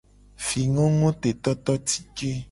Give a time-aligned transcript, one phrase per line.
[0.45, 2.31] Fingongotetototike.